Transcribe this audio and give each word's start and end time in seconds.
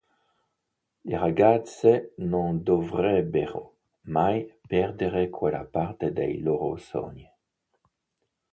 Le 1.09 1.15
ragazze 1.25 2.13
non 2.31 2.63
dovrebbero 2.63 3.61
mai 4.15 4.51
perdere 4.65 5.29
quella 5.29 5.63
parte 5.63 6.11
dei 6.11 6.39
loro 6.39 6.75
sogni. 6.77 7.29